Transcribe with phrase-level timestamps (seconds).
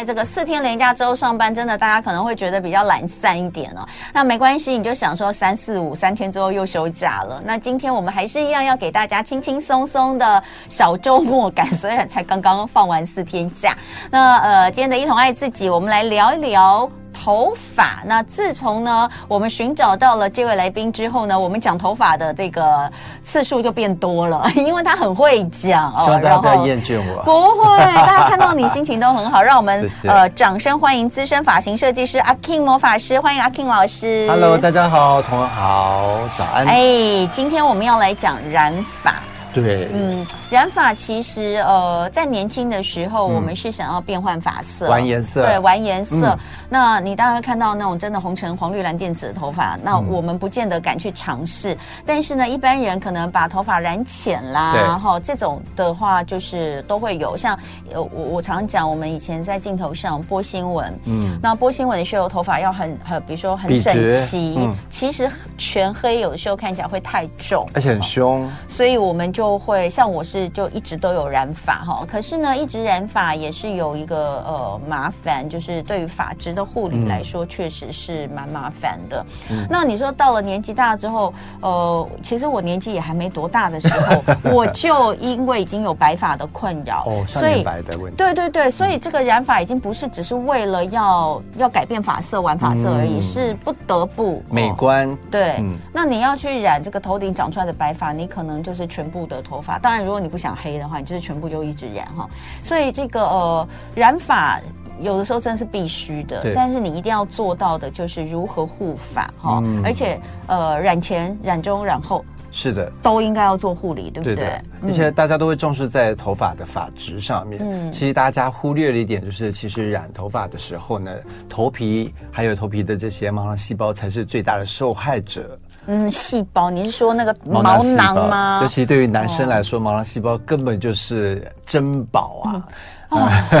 [0.00, 3.86] 在这个四天连假之后上班，真的大家可能会觉得比较懒散一点哦。
[4.14, 7.38] 那没关系，你就想说三四五三天之后又休假了。
[7.44, 13.76] 那今天我们还是一样要给大家轻轻松松的小周末感， 虽然才刚刚放完四天假。
[14.10, 16.88] 那呃，今天的一同爱自己，我们来聊一聊。
[17.12, 22.90] 头发，那自从呢，我们寻找到了这位来宾之后呢，我们讲头发的这个
[23.22, 26.04] 次数就变多了， 因为他很会讲哦。
[26.04, 27.22] 希望大家不要厌倦我。
[27.22, 29.42] 不会，大家看到你心情都很好。
[29.42, 34.26] 让我们 呃，掌声欢迎资深发型设计师阿 King 魔法师，欢迎阿 King 老师。
[34.28, 36.66] Hello，大家好，同学好，早安。
[36.66, 39.14] 哎，今天我们要来讲染发。
[39.52, 46.38] 对，嗯，染发其实呃，在年轻的时候，我们是想要变换发色，玩颜色，对，玩颜色。
[46.68, 51.76] 那你当然看到那种真的红橙黄绿蓝靛紫的头发，那我们不见得敢去尝试。
[52.06, 57.36] 但是呢，一般人可能把头发染浅啦，然后这种的话就是都会有。
[57.36, 57.58] 像
[57.92, 64.56] 呃，我我常讲，我们以前在镜头上播新闻，嗯，那播新闻的时候头发要很很，比如说很整齐，
[64.90, 65.28] 其实
[65.58, 69.39] 全黑有的时候看起来会太重，而且很凶，所以我们就。
[69.40, 79.24] 就会像我是就一直都有染发哈，可是呢，一直染发也是有一个呃麻烦，就是对于发质的护理来说，确实是蛮麻烦的。
[79.48, 95.16] 嗯、那你说到了年纪大之后，呃，其实我年纪也还没多大的时候， 我就因为已经有白发的困扰，哦，所以白的问题，对对对，所以这个染发已经不是只是为了要要改变发色、玩发色而已，嗯、是不得不美观。
[95.30, 99.29] 对，嗯、那你要去染这个头顶长出来的白发，你可能就是全部。
[99.36, 102.28] 的头发，当然，如果你不想黑的话，你就是全部就一直染哈。
[102.62, 104.60] 所以这个呃染发
[105.00, 112.22] 有的时候真的是必须的，但是你一定要做到的就是如何护发哈，嗯、而且呃染前、染中、染后
[112.52, 114.60] 是的，都应该要做护理，对不对？
[114.82, 117.62] 而且大家都会重视在头发的发质上面。
[117.62, 121.12] 嗯，其实大家忽略了一点，就是其实染头发的时候呢，
[121.48, 125.58] 头皮还有头皮的这些毛囊细胞才是最大的受害者。
[125.92, 128.60] 嗯，细胞，你是说那个毛囊吗？
[128.62, 132.52] 尤其对于男生来说，哦、毛囊细胞根本就是珍宝啊。
[132.54, 132.62] 嗯
[133.10, 133.18] 哦，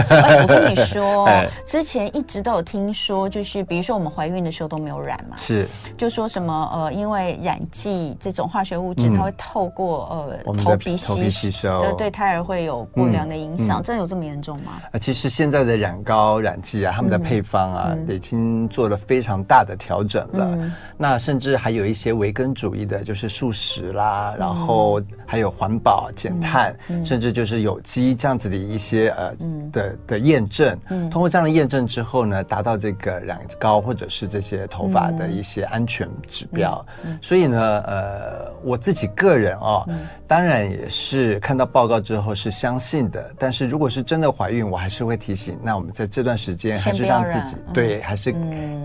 [0.08, 1.28] 哎，我跟你说，
[1.66, 5.66] 之前一直都有听说，就是比如说我们怀孕的时候都没有染嘛，是，
[5.98, 10.08] 就说什么呃，因为染剂这种化学物质，它会透过
[10.44, 14.80] 呃头皮吸收，对对胎儿会有不良的影响，真的有这么严重吗？
[14.92, 20.56] 啊，其实现在的染膏、染剂啊，他们的配方啊，已经做了非常大的调整了。
[20.96, 26.72] 那甚至还有一些维根主义的，就是素食啦，然后还有环保、减碳，
[27.04, 29.34] 甚至就是有机这样子的一些呃。
[29.40, 36.84] 嗯的的验证，嗯，通过这样的验证之后呢，达到这个染膏或者是这些头发的一些安全指标。
[37.04, 39.88] 嗯，所以呢，呃，我自己个人哦，
[40.26, 43.30] 当然也是看到报告之后是相信的。
[43.38, 48.34] 但是如果是真的怀孕，我还是会提醒，那我们在这段时间还是让自己对，还是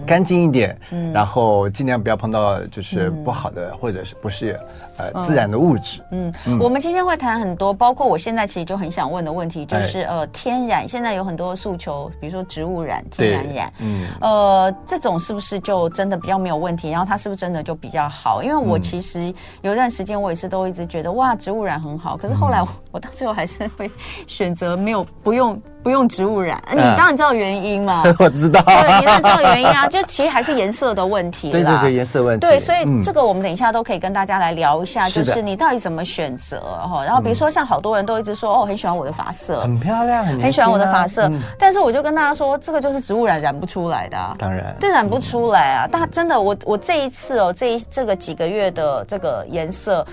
[0.06, 4.60] 干净一点，嗯，然后尽量不要碰到就是不好的或者是不是
[4.98, 6.02] 呃自然的物质。
[6.12, 10.26] 嗯，我们今天会谈很多，包括我现在其实就很想问的问题，就是呃。
[10.28, 16.90] 天然现在有很多诉求，比如说植物染、天然染，嗯，呃，这种是不是就真的比较没有问题？
[16.90, 18.44] 然后它是不是真的就比较好？
[18.44, 23.90] 因为我其实有一段时间我也是都一直觉得哇，植物染很好，可是后来我，我到最后还是会
[24.28, 25.60] 选择没有不用。
[25.86, 28.02] 不用植物染，你当然知道原因嘛？
[28.18, 31.52] 我知道，对，你当然知道原因啊， 就其实还是颜色的问题啦。
[31.52, 32.48] 对对对，颜色问题。
[32.48, 37.04] 对，所以这个我们等一下都可以跟大家来聊一下，就是你到底怎么选择哈。
[37.06, 44.18] 然后比如说像好多人都一直说哦，很喜欢我的发色，很漂亮，很很喜欢我的发色，但是我就跟大家说，这个就是植物染染不出来的。
[44.40, 45.88] 当然，这染不出来啊！
[45.92, 50.04] 但真的，我我这一次哦，这一这个几个月的这个颜色。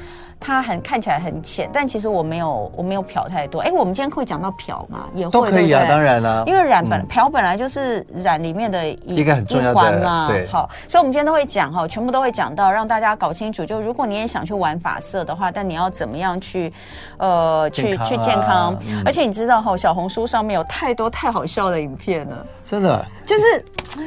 [0.43, 3.61] 它很看起来很浅，但其实我没有我没有漂太多。
[3.61, 5.05] 哎，我们今天会讲到漂嘛？
[5.15, 6.43] 也会都可以啊，当然了。
[6.47, 10.27] 因为染本漂本来就是染里面的一个很重要的嘛。
[10.29, 13.65] 对，好，所以我们今天都会讲哈，全部都会讲到，让大家搞清楚。
[13.65, 16.73] 就如果你也想去玩发色的话，但你要怎么样去，
[17.19, 18.77] 呃，去去健康。
[19.05, 23.07] 而且你知道哈，小红书上面有太多太好笑的影片了，真的。
[23.27, 23.65] 就是，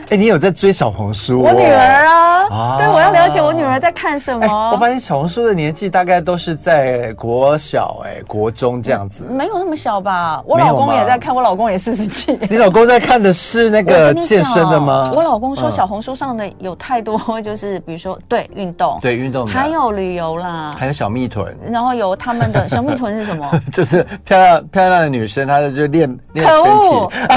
[0.10, 1.40] 哎，你有在追小红书？
[1.42, 2.06] 我女儿
[2.50, 4.72] 啊，对，我要了解我女儿在看什么。
[4.72, 6.16] 我发现小红书的年纪大概。
[6.26, 10.42] 都是在国小哎，国中这样子，没有那么小吧？
[10.48, 12.36] 我老公也在看，我老公也四十几。
[12.50, 15.12] 你老公在看的是那个健身的吗？
[15.14, 23.62] 我老公说小红书上的有太多， 就是比如说对运动，对运动，还有旅游啦，还有小蜜臀，然后有他们的 小蜜臀是什么？
[23.72, 27.28] 就是漂亮漂亮的女生，她就练练身体。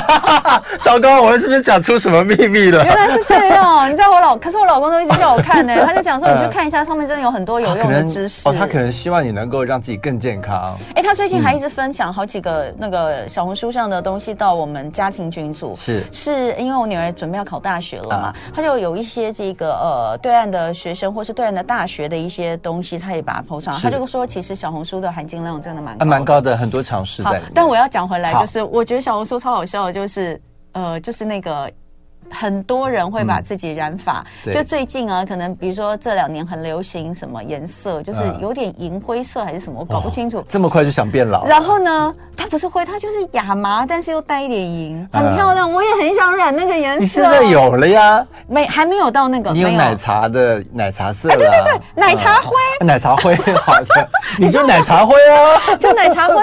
[0.82, 2.82] 糟糕，我们是不是讲出什么秘密了？
[2.82, 8.48] 原来是这样，你知道我老，可是我老公都一直叫我看呢， 他就讲说你去看一下，上面真的有很多有用的知识。
[8.48, 8.78] 哦，他可。
[8.78, 10.78] 能希望你能够让自己更健康。
[10.94, 27.50] 哎，他最近还一直分享好几个那个小红书上的东西到我们家庭群组，是是因为我女儿准备要考大学了嘛，他就有一些这个呃对岸的学生或是对岸的大学的一些东西，他也把它 po 上，他就说其实小红书的含金量真的蛮高，蛮高的，很多常识在里面。
[27.52, 30.40] 但我要讲回来，就是我觉得小红书超好笑的，就是
[30.72, 31.72] 呃，就是那个。
[32.30, 40.44] 很多人会把自己染发，嗯、就最近啊，可能比如说这两年很流行什么颜色，就是有点银灰色还是什么，我搞不清楚。
[40.48, 41.44] 这么快就想变老？
[41.44, 45.72] 然后呢，它不是灰，它就是亚麻，但是又带一点银，很漂亮。
[45.72, 47.00] 我也很想染那个颜色。
[47.00, 48.26] 你现在有了呀？
[48.46, 49.50] 没，还没有到那个。
[49.52, 51.28] 你有奶茶的奶茶色？
[51.30, 53.34] 哎，对对对，奶茶灰，奶茶灰，
[53.64, 54.08] 好的，
[54.38, 56.34] 你就奶茶灰啊， 就奶茶灰。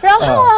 [0.00, 0.50] 然后啊，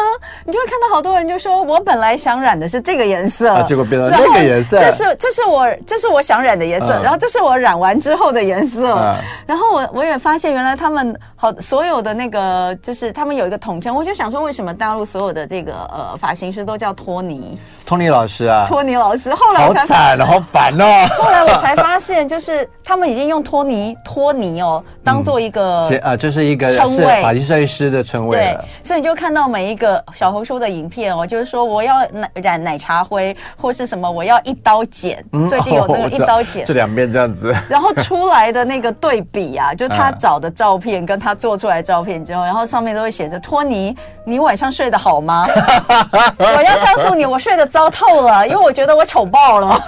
[0.45, 4.76] 你就会看到好多人就说，我本来想染的是这个颜色，结果变成那个颜色。
[4.81, 17.59] 这是这是我这是我想染的颜色，然后这是我染完之后的颜色，然后我我也发现原来他们好所有的那个就是他们有一个统称，我就想说为什么大陆所有的这个呃发型师都叫托尼？
[17.85, 21.09] 托尼老师啊，托尼老师，后来我才好惨，好烦哦。
[21.19, 28.37] 后来我才发现，就是他们已经用托尼托尼哦当做一个啊，就是一个称谓，发型设计师的称谓。
[28.37, 35.25] 对，所以你就看到每一个小红书的影片哦，就是说我要奶染奶茶灰或是什么，我要一刀剪。
[35.49, 45.47] 最近有那个一刀剪，这两边这样子， 然后出来的那个对比啊，就他找的照片跟他做出来的照片之后，然后上面都会写着托尼，你晚上睡得好吗？
[46.37, 49.81] 我要告诉你，我睡得糟透了，因为我觉得我丑爆了。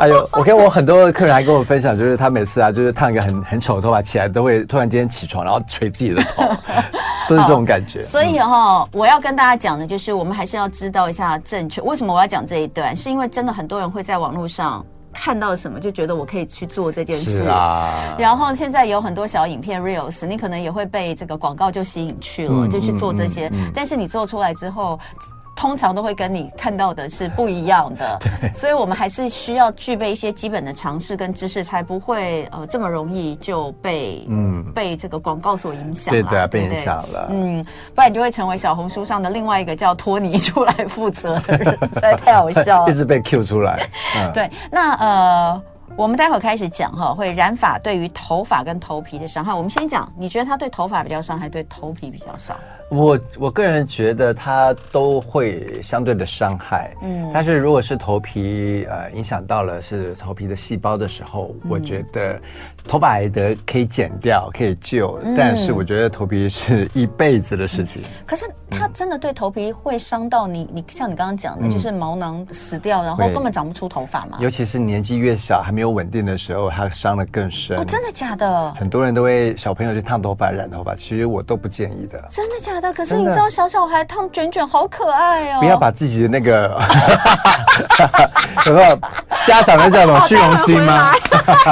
[0.00, 6.42] 哎呦，我跟我很多客人还跟我分享，就是他每次啊，就是烫一个很很丑的头发起来，都会突然间起床，然后捶自己的头，
[7.30, 8.02] 都是这种感觉。
[8.02, 11.80] 所以哈、哦，我要跟大家讲的就是，我们还是要知道一下正确。
[11.82, 12.94] 为什么我要讲这一段？
[12.94, 14.84] 是因为真的很多人会在网络上。
[15.18, 23.48] 看到什么就觉得我可以去做这件事啊，然后现在有很多小影片 reels，你可能也会被这个广告就吸引去了，嗯、就去做这些。
[23.48, 24.98] 嗯嗯嗯、但是你做出来之后。
[25.56, 36.12] 通常都会跟你看到的是不一样的， 对，所以我们还是需要具备一些基本的常识跟知识，才不会呃这么容易就被嗯被这个广告所影响。
[36.12, 37.28] 对的，被影响了。
[37.30, 37.64] 嗯，
[37.94, 43.88] 不然你就会成为小红书上的另外一个叫托尼出来负责的人，实在太好笑了， 一直被 Q 出来。
[44.16, 45.62] 嗯、对，那呃，
[45.96, 49.54] 我们待会儿开始讲哈，会染发对于头发跟头皮的伤害。
[49.54, 52.54] 我们先讲，你觉得它对头发比较伤，还对头皮比较伤？
[52.88, 62.38] 我我个人觉得它都会相对的伤害，嗯，但是如果是头皮呃影响到了是头皮的细胞的时候，嗯、我觉得
[62.84, 68.00] 头发癌的可以剪掉，可以救，嗯、但是我觉得头皮是一辈子的事情。
[68.02, 70.68] 嗯、可是它真的对头皮会伤到你？
[70.72, 74.38] 你像你刚刚讲的，嗯、就是毛囊死掉，然后根本长不出头发嘛？
[74.40, 77.76] 尤其是年纪越小还没有稳定的时候，它伤的更深。
[77.76, 78.72] 哦，真的假的？
[78.74, 82.22] 很多人都会小朋友去烫头发、染头发，其实我都不建议的。
[82.30, 82.75] 真的假的？
[82.94, 85.60] 可是你知道小小孩烫卷卷好可爱哦！
[85.60, 86.78] 不要把自己的那个
[88.66, 88.98] 有没有
[89.46, 91.12] 家长的这种虚荣心吗？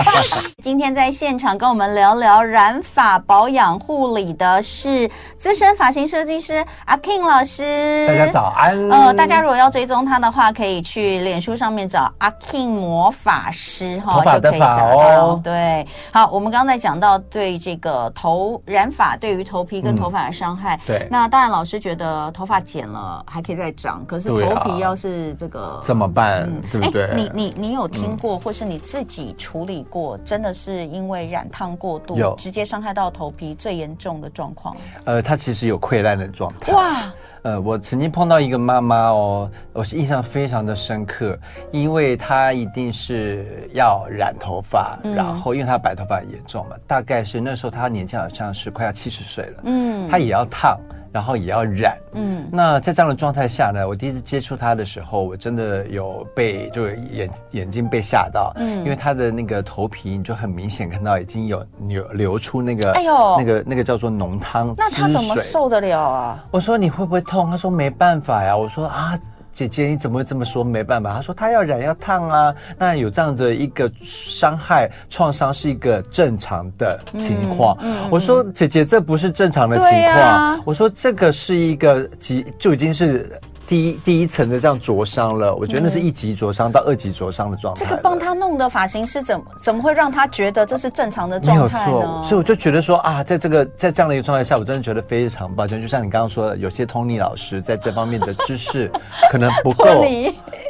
[0.63, 8.07] 今天在现场跟我们聊聊染发保养护理的是资深发型设计师阿 King 老师。
[8.07, 8.91] 大家早安。
[8.91, 15.35] 呃，大家如果要追踪他的话，可以去脸书上面找阿 King 魔法师哈，头发的发哦，就可以找到。
[15.43, 20.77] 对，好，我们刚才讲到对这个头染发对于头皮跟头发的伤害。
[20.77, 21.75] 嗯、对，那当然老师。
[21.75, 26.49] 是觉得头发剪了还可以再长，可是头皮要是这个怎么办？
[26.71, 27.13] 对不对？
[27.17, 34.77] 你你你有听过，或是你自己处理过，真的是因为染烫过度，直接伤害到头皮最严重的状况？
[35.03, 36.73] 呃，它其实有溃烂的状态。
[36.73, 37.13] 哇！
[37.45, 41.39] 呃，我曾经碰到一个妈妈哦，我是印象非常的深刻，
[41.73, 50.81] 因为她一定是要染头发，然后因为她白头发很严重嘛，大概是那时候她年纪好像是快要七十岁了，嗯，她也要烫。
[51.15, 66.45] 然后也要染，嗯，那在这样的状态下呢，我第一次接触他的时候，我真的有被，就是眼眼睛被吓到，嗯，因为他的那个头皮，你就很明显看到已经有流流出那个，哎呦，那个那个叫做浓汤，那他怎么受得了啊？
[66.51, 67.49] 我说你会不会痛？
[67.49, 68.57] 他说没办法呀。
[68.57, 69.17] 我说啊。
[69.55, 70.63] 姐姐，你怎么会这么说？
[70.63, 72.55] 没办法，他说他要染要烫啊。
[72.77, 77.79] 那有这样的一个伤害创伤是一个正常的情况。
[77.81, 80.19] 嗯嗯、我说姐姐，这不是正常的情况。
[80.19, 83.41] 啊、我说这个是一个几就已经是。
[83.67, 87.85] 第一第一层的这样灼伤了，我觉得那是一级灼伤到二级灼伤的状态。
[87.85, 92.23] 这个帮他弄的发型师怎么怎么会让他觉得这是正常的状态呢？
[92.25, 95.81] 所以我就觉得说啊，在这个在这样的一个状态下，我真的觉得非常抱歉。
[95.81, 98.91] 就像你刚刚说的，有些 Tony 老师在这方面的知识
[99.31, 100.05] 可能不够，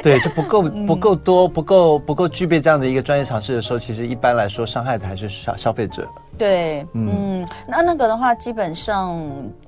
[0.01, 6.07] 对，就不够不够多，不够不够具备这样的一个专业常识的时候，其实一般来说伤害的还是消消费者。
[6.37, 9.19] 对，嗯，那那个的话，基本上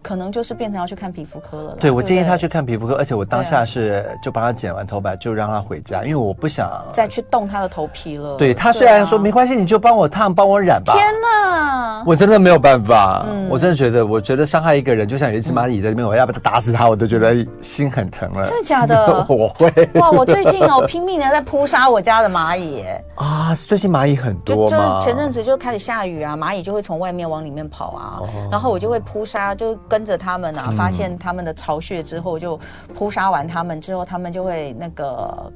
[0.01, 1.77] 可能就是变成要去看皮肤科了。
[1.79, 8.35] 对，我建议他去看皮肤科，而且我当下是就帮他剪完头发，就让他回家，因为我不想 再去动他的头皮了。
[8.35, 10.93] 对，他虽然说没关系，你就帮我烫，帮我染吧。
[10.93, 18.45] 天哪，我真的没有办法，我真的觉得，我觉得伤害一个人，就像有一只蚂蚁在这边，我要把它打死它，我都觉得心很疼了。
[18.47, 19.25] 真的假的？
[19.29, 19.71] 我会。
[19.95, 22.83] 哇，我最近哦拼命的在扑杀我家的蚂蚁。
[23.15, 24.77] 啊，最近蚂蚁很多就？
[24.77, 28.21] 就前阵子就开始下雨啊，蚂蚁就会从外面往里面跑啊，
[28.51, 32.59] 然后我就会扑杀，就跟着他们啊，发现他们的巢穴之后，就
[32.95, 35.51] 扑杀完他们之后，他们就会那个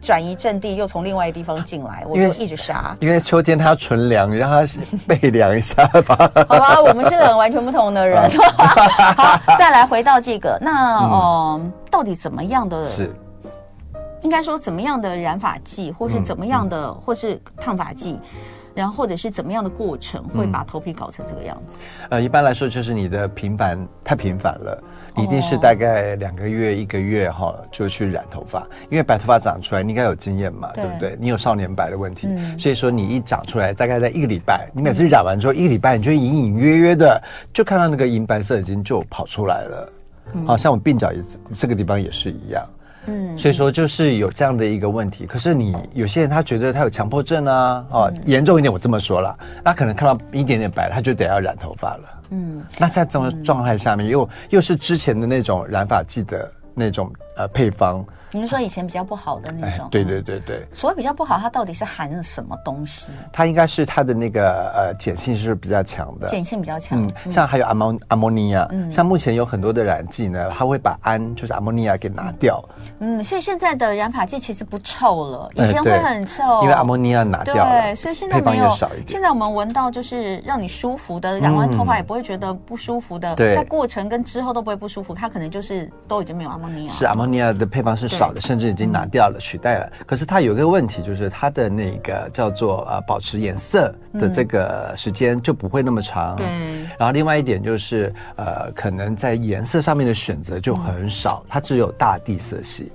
[0.00, 2.96] 转移阵地，又从另外一个地方进来，我就一直杀。
[3.00, 4.72] 因为秋天它要存粮，让它
[5.06, 6.30] 备粮一下吧。
[6.48, 8.30] 好吧，我们是两个完全不同的人。
[8.56, 12.88] 好，再来回到这个，那嗯，到底怎么样的？
[12.88, 13.14] 是。
[14.22, 18.18] 应该说怎么样的染发剂，或是怎么样的，嗯、或是烫发剂，
[18.78, 21.80] 然后或者是怎么样的过程，会把头皮搞成这个样子？
[22.10, 24.80] 呃，一般来说就是你的频繁太频繁了，
[25.16, 31.16] 一定是大概两个月、一个月哈就去染头发，因为白头发长出来，你应该有经验嘛，对，对不对？
[31.18, 37.20] 你有少年白的问题，嗯、所以说你一长出来，大概在一个礼拜，你每次染完之后、嗯、一个礼拜，你就隐隐约约的
[37.52, 39.92] 就看到那个银白色已经就跑出来了，
[40.46, 41.20] 好、嗯、像我鬓角也
[41.50, 42.64] 这个地方也是一样。
[43.08, 52.02] 嗯，所以说就是有这样的一个问题，可是你有些人他觉得他有强迫症啊，哦，严重一点我这么说了，他可能看到一点点白，他就得要染头发了。
[52.30, 58.04] 嗯，那在这种状态下面，又又是之前的那种染发剂的那种呃配方。
[58.30, 59.88] 你是说以前比较不好的那种？
[59.90, 60.62] 对对对对。
[60.70, 63.10] 所谓比较不好，它到底是含了什么东西？
[63.32, 67.02] 它应该是它的那个呃碱性是比较强的，碱性比较强。
[67.24, 72.62] 嗯，像还有阿莫阿莫尼亚，嗯，像目前有很多的染剂呢，它会把氨就是阿莫尼亚给拿掉。
[72.98, 77.80] 嗯，所以现在的染发剂其实不臭了，以前会很臭，因为阿莫尼亚拿掉了。
[77.80, 78.68] 对，所以现在没有。
[79.06, 83.34] 现在我们闻到就是让你舒服的，染完头发也不会觉得不舒服的。
[83.36, 86.92] 对，在过程跟之后都不会不舒服，它可能就是都已经没有阿莫尼亚。
[86.92, 88.98] 是阿摩尼亚的配方是少的，甚至已经拿。
[88.98, 89.92] 拿掉了，取代了。
[90.08, 96.34] 可是它有一个问题，就是它的那个叫做呃保持颜色的这个时间就不会那么长。
[96.34, 96.44] 对。
[96.98, 102.90] 然后另外一点就是呃，可能在颜色上面的选择就很少，它只有大地色系，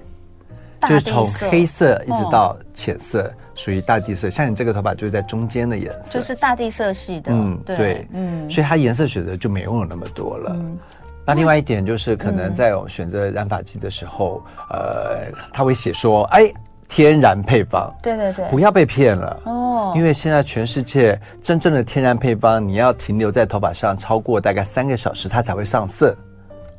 [0.81, 4.29] 就是从黑色一直到浅色，属于大地色。
[4.29, 7.31] 像你这个头发就是在中间的颜色，就是大地色系的。
[7.31, 10.53] 嗯，对，嗯，所以它颜色选择就没有那么多了。
[11.25, 16.51] 那另外一点就是，可能在我选择染发剂的时候，嗯、呃，他会写说，哎，
[16.89, 19.39] 天然配方，对对对，不要被骗了。
[19.45, 26.15] 哦，因为现在全世界真正的天然配方，你要停留在头发上超过大概三个小时，它才会上色。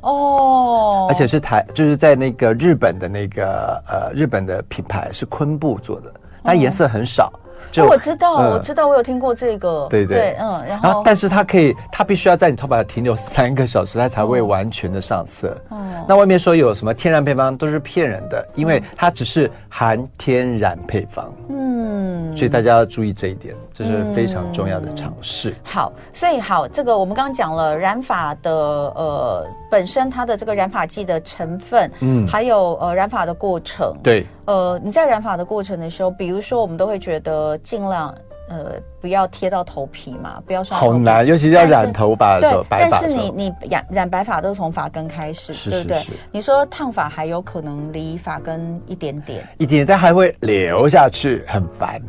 [0.01, 7.33] 哦，而且是台，就是在那个日本的那个呃，日本的品牌是昆布做的，它颜色很少。
[7.33, 7.39] 哦
[7.71, 9.87] 就我知道，我知道，我有听过这个。
[9.89, 15.55] 对对，嗯，然后，但是它可以，它必须要在你头发停留三个小时，它才会完全的上色。
[15.69, 21.33] 哦，那外面说有什么天然配方都是骗人的，因为它只是含天然配方。
[21.49, 25.53] 嗯，所以大家要注意这一点，这是非常重要的尝试。
[25.61, 34.25] 好，所以好，这个我们刚刚讲了染发的呃本身它的这个染发剂的成分，嗯，还有呃染发的过程，对。
[34.45, 38.15] 呃，你在染发的过程的时候，比如说我们都会觉得尽量
[38.47, 40.77] 呃不要贴到头皮嘛，不要刷。
[40.77, 46.01] 好难，尤其是要染头发的时候，对，但是你你染染白发都是从发根开始，是对不对？
[46.31, 51.99] 你说烫发还有可能离发根一点点，一点点，但还会流下去，很烦。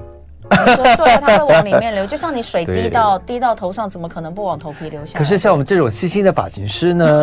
[0.50, 5.18] 对，它会往里面流， 就像你水滴到滴到头上，怎么可能不往头皮流下？
[5.18, 7.22] 可是像我们这种细心的发型师呢，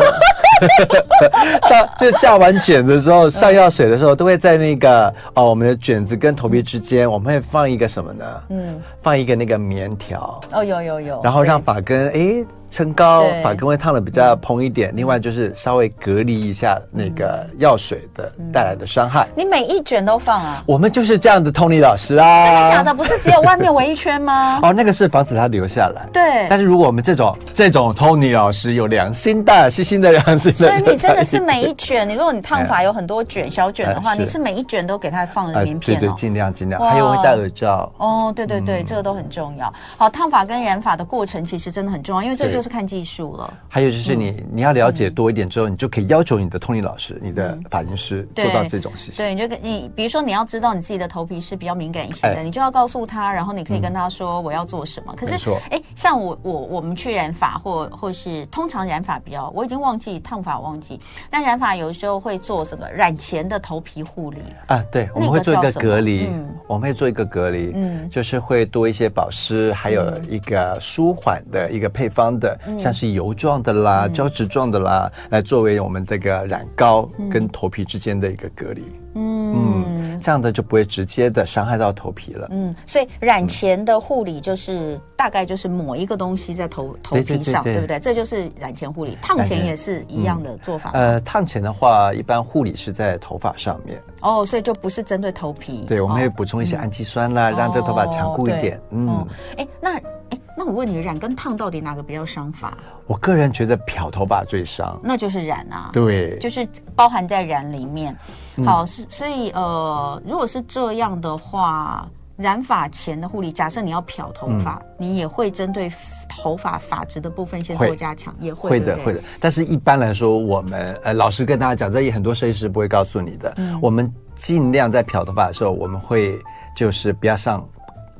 [1.68, 8.24] 上就架完卷子之后，上药水的时候，都会在那个哦，我们的卷子跟头皮之间，我们会放一个什么呢？
[8.50, 10.40] 嗯，放一个那个棉条。
[10.52, 11.20] 哦，有有有。
[11.22, 12.44] 然后让发根哎。
[12.74, 14.92] 撑高，发根会烫的比较蓬一点。
[14.96, 19.28] 另外就是稍微隔离一下那个药水的带来的伤害。
[19.36, 20.60] 你每一卷都放啊？
[20.66, 22.46] 我们就是这样的，Tony 老师啊。
[22.46, 22.92] 真的假的？
[22.92, 24.58] 不是只有外面围一圈吗？
[24.66, 26.02] 哦，那个是防止它留下来。
[26.12, 26.48] 对。
[26.50, 36.00] 但是如果我们这种这种 Tony 老师有良心的、细心的良心的， 所以你真的是每一卷，你如果你烫发 有很多卷小卷的话，你是每一卷都给它放棉片哦。
[36.00, 36.80] 对对，尽量尽量。
[36.80, 37.92] 还有会戴耳罩。
[37.98, 39.72] 哦，对对对，这个都很重要。
[39.96, 42.63] 好，烫发跟染发的过程其实真的很重要，因为这就是。
[42.64, 43.52] 就是看技术了。
[43.68, 49.16] 还有就是你、嗯、你要了解多一点之后，嗯、你就可以要求你的通灵老师、嗯、你的发型师做到这种事情。
[49.18, 55.14] 对，你就跟你比如说你要知道你自己的头皮是比较敏感型的，哎、你就要告诉他，然后你可以跟他说我要做什么。
[55.14, 64.38] 嗯、可是，哎，像我我我们去染发或或是通常染发比较，我已经忘记烫发忘记，但染发有时候会做这个染前的头皮护理。
[64.68, 78.84] 啊，对，我们会做一个隔离，嗯、我们会做一个隔离，嗯，就是会多一些保湿，还有一个舒缓的一个配方的，嗯、像是油状的啦、胶质状的啦，来作为我们这个染膏跟头皮之间的一个隔离。
[79.16, 82.48] 嗯，嗯，这样的就不会直接的伤害到头皮了。
[82.50, 88.00] 嗯，所以染前的护理就是、嗯、大概就是抹一个东西在头头皮上，对，不对？
[88.00, 89.16] 这就是染前护理。
[89.22, 90.90] 烫前也是一样的做法。
[90.94, 94.02] 呃，烫前的话，一般护理是在头发上面。
[94.20, 95.84] 哦，所以就不是针对头皮。
[95.86, 98.76] 对，我们会补充一些氨基酸啦，嗯、让这头发强固一点。
[98.78, 99.26] 哦、嗯，
[99.58, 99.96] 哎，那
[100.30, 102.72] 哎，那我问你，染跟烫到底哪个比较伤发？
[103.06, 108.16] 我个人觉得漂头发最伤，那就是染啊，对，就是包含在染里面。
[108.64, 115.90] 好，是、嗯、所以呃，如果是这样的话，染发前的护理，假设你要漂头发，嗯、你也会针对
[116.28, 119.20] 头发发质的部分先做加强，会也会会的，会的。
[119.40, 123.52] 但是一般来说，我们呃，老实跟大家讲，这也很多设计师不会告诉你的。
[123.56, 126.40] 嗯、我们尽量在漂头发的时候，我们会
[126.76, 127.66] 就是不要上，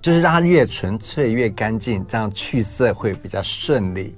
[0.04, 4.14] 就是让它越纯粹越干净，这样去色会比较顺利。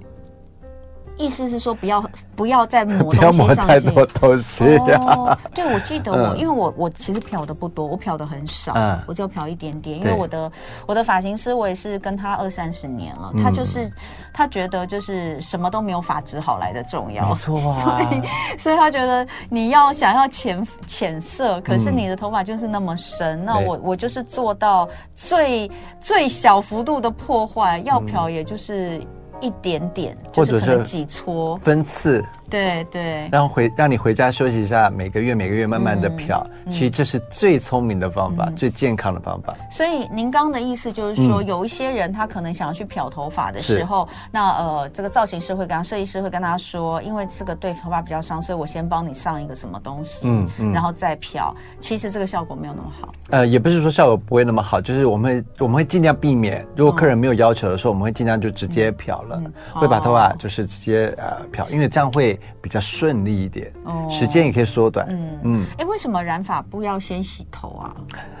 [1.17, 2.03] 意思是说，不要
[2.35, 3.55] 不要再抹 东西上去。
[3.55, 4.63] 不要抹太多东西。
[4.65, 8.73] 哦，对，我记得我，因为我我其实漂的不多，我漂的很少，
[9.07, 9.97] 我就漂一点点。
[9.97, 10.51] 因为我的
[10.85, 13.91] 我的发型师，我也是跟他二三十年了，他就是
[14.33, 17.29] 他觉得就是什么都没有发质好来的重要。
[17.29, 17.81] 没错啊。
[17.81, 18.21] 所以
[18.59, 25.69] 所以他觉得你要想要浅浅色，可是你的头发就是那么深，那我我就是做到最
[25.99, 29.01] 最小幅度的破坏，要漂也就是。
[29.41, 32.23] 一点点，或者是几撮分次。
[32.49, 39.53] 对对，然后回让你回家休息一下，每个月每个月慢慢的漂，嗯、其实这是最聪明的方法，嗯、最健康的方法。
[39.69, 51.53] 所以您刚刚的意思就是说，嗯、有一些人他可能想要去漂头发的时候，那呃，这个造型师会跟他，设计师会跟他说，因为这个对头发比较伤，所以我先帮你上一个什么东西，嗯嗯，然后再漂。
[51.79, 53.13] 其实这个效果没有那么好。
[53.29, 59.41] 呃，也不是说效果不会那么好，就是我们会我们会尽量避免，如果客人没有要求的时候，嗯、我们会尽量就直接漂了，
[59.73, 63.17] 会把头发就是直接呃漂，因为这样会比较顺。
[63.17, 65.07] 利一点，哦，时间也可以缩短。
[65.09, 67.95] 嗯嗯，哎，为什么染发不要先洗头啊？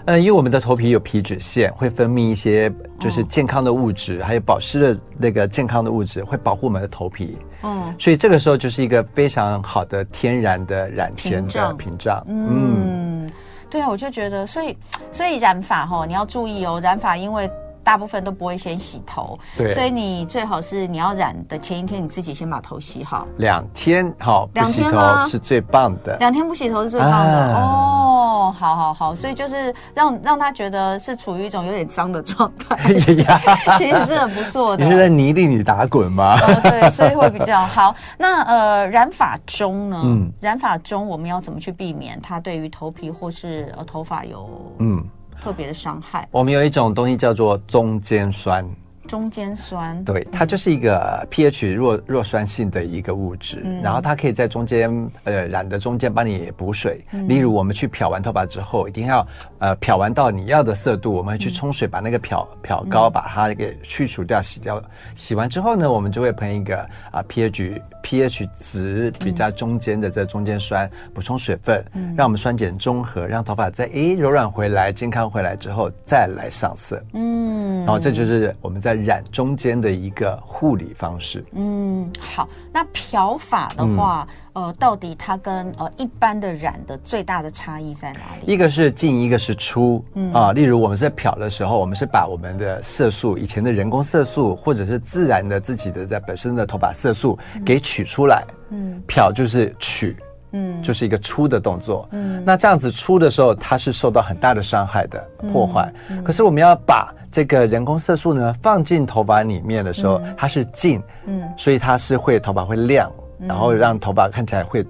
[0.05, 7.37] 呃，因为我们的头皮有皮脂腺，会分泌一些就是健康的物质，哦、还有保湿的那个健康的物质，会保护我们的头皮。
[7.63, 12.23] 嗯，所以这个时候就是一个非常好的天然的染前的屏障。
[12.27, 13.29] 嗯，嗯
[13.69, 14.77] 对啊，我就觉得，所以
[15.11, 17.49] 所以染发哈，你要注意哦，染发因为。
[17.87, 23.25] 大部分都不会先洗头，对，所以你最好是你要染的前一天，你自己先把头洗好。
[23.37, 26.17] 两天好，两天头是最棒的。
[26.17, 32.75] 两天不洗头是最棒的、啊、哦，好好好，所以就是让让他觉得是处于一种有点脏的状态，
[33.79, 34.83] 其实是很不错的。
[34.83, 36.35] 你是在泥地里打滚吗？
[36.41, 37.95] 呃，对，所以会比较好。
[38.17, 40.01] 那呃，染发中呢？
[40.03, 45.01] 嗯，染发中我们要怎么去避免它对于头皮或是呃头发有嗯？
[45.41, 46.27] 特别的伤害。
[46.31, 48.67] 我们有一种东西叫做中间酸。
[49.07, 54.91] 中间酸，对，它就是一个 pH 弱弱酸性的一个物质，嗯、然后它可以在中间
[55.23, 57.03] 呃染的中间帮你补水。
[57.11, 59.25] 嗯、例如我们去漂完头发之后，一定要
[59.59, 64.83] 呃漂完到你要的色度，我们去冲水把那个漂漂膏把它给去除掉、洗掉。
[65.15, 66.77] 洗完之后呢，我们就会喷一个
[67.09, 77.01] 啊、呃、pH pH 值比较中间的这中间酸，补充水分，嗯、让我们酸碱中和，让头发在诶柔软回来、健康回来之后再来上色。
[77.13, 78.96] 嗯，然后这就是我们在。
[79.03, 81.43] 染中间的一个护理方式。
[81.53, 82.47] 嗯，好。
[82.71, 88.53] 那漂法的话，嗯、呃，到底它跟呃一般的染的最大的差异在哪里？
[88.53, 90.03] 一个是进，一个是出。
[90.13, 98.43] 嗯啊，例如我们在漂的时候，我们是把我们的色素，以前的人工色素或者是自然的自己的在本身的头发色素给取出来。
[98.69, 100.15] 嗯，漂就是取。
[100.51, 102.07] 嗯，就是一个出的动作。
[102.11, 105.91] 嗯，那这样子出的时候，它是受到很大的伤害的破坏。
[106.09, 106.19] 嗯。
[106.19, 114.85] 嗯、可是我们要把这个人工色素呢放进头发里面的时候，它是进，嗯，所以它是会头发会亮，然后让头发看起来会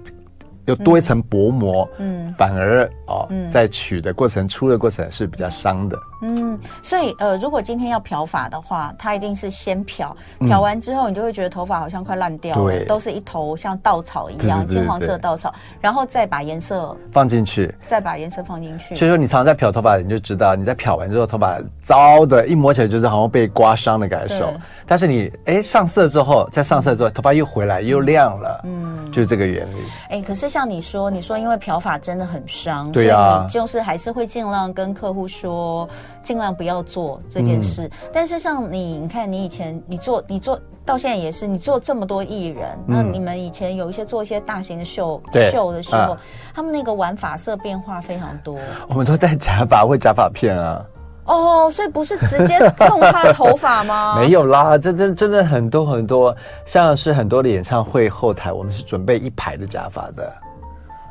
[0.66, 5.98] 又多一层薄膜，嗯，反而哦，嗯、在取的过程、出的过程是比较伤的。
[6.20, 18.96] 嗯，所以呃，如果今天要漂发的话，它一定是先漂，漂完之后你就会觉得头发好像快烂掉了，对，都是一头像稻草一样金黄色的稻草，然后再把颜色放进去，再把颜色放进去。
[18.96, 24.52] 所以说，你常常在漂头发，你就知道你在漂完之后，头发糟的，一摸起来就是好像被刮伤的感受。
[24.86, 29.76] 但是你哎上色之后，再上色之后，头发又回来又亮了，嗯，就是这个原理。
[30.08, 35.88] 哎，可是像你说，你说因为漂发真的很伤，对啊，所以你就是还是会尽量跟客户说，
[36.22, 37.84] 尽量不要做这件事。
[37.84, 46.20] 嗯、但是像你，你看你以前你做你做到现在也是，你做这么多艺人，嗯、那你们以前有一些做一些大型的秀秀的时候，啊、
[46.54, 48.56] 他们那个玩法色变化非常多。
[48.88, 50.84] 我们都戴假发或假发片啊。
[51.24, 54.16] 哦，所以不是直接弄他的头发吗？
[54.20, 60.32] 没有啦，真真真的很多很多，像是很多的演唱会后台，我们是准备一排的假发的，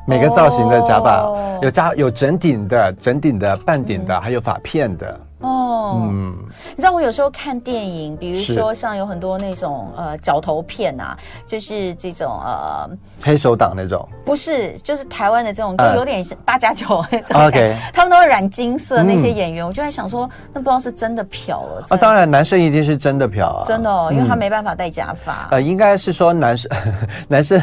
[0.10, 5.20] 每个造型的假发、哦、有扎有整顶的、整顶的、半顶的，嗯、还有发片的。
[5.42, 6.36] 哦，嗯，
[6.76, 12.90] 你知道我有时候看电影，比如说像有很多那种呃角头片啊，就是这种呃
[13.24, 17.46] 黑手党那种，不是，就是台湾的这种，就有点八加九那种。
[17.46, 21.98] OK， 他们都会染金色，那些演员，我就在想说，那不知道是真的漂了啊？
[21.98, 25.48] 当然，男生一定是真的漂啊，真的哦，因为他没办法戴假发。
[25.52, 26.72] 呃，应该是说男生，
[27.30, 27.62] 男生，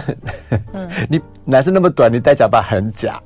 [0.73, 3.21] 嗯， 你男生那么短，你戴假发很假，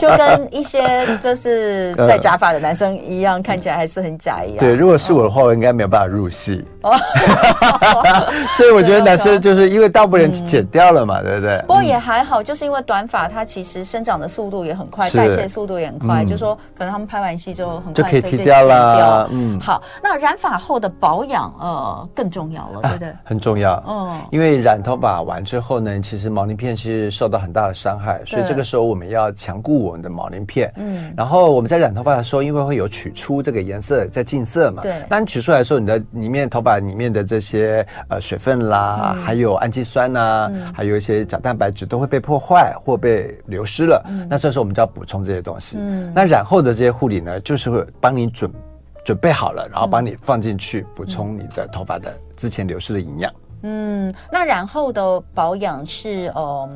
[0.00, 3.20] 就跟一些就是戴假发的男生一。
[3.20, 4.58] 一样看起来还是很假一样。
[4.58, 6.64] 对，如果是我的话，我应该没有办法入戏。
[6.82, 6.94] 哦，
[8.56, 11.60] 所以我觉得男生就是因为大部分人剪掉了嘛，对不对？
[11.66, 19.28] 不过也还好，就是因为短发它其实生长的速度也很快，代谢速度也很快，就说可能他们拍完戏就很快就可以剃掉了。
[19.32, 23.12] 嗯，好，那染发后的保养呃更重要了，对不对？
[23.24, 23.82] 很重要。
[23.86, 30.72] 嗯，因为染头发完之后呢，其实毛鳞片是受到很大的伤害，所以这个时候我们要强固我们的毛鳞片。
[30.76, 44.04] 嗯，然后我们在染头发的时候，因为会有取出这个颜色在净色嘛，对，那你取出来的时候，你的里面头发里面的这些呃水分啦，嗯、还有氨基酸呐、啊，嗯、还有一些角蛋白质都会被破坏或被流失了。
[44.08, 45.76] 嗯、那这时候我们就要补充这些东西。
[45.78, 48.50] 嗯，那染后的这些护理呢，就是会帮你准
[49.04, 53.32] 准备好了，然后帮你放进去补充你的头发的之前流失的营养。
[53.62, 56.68] 嗯，那染后的保养是呃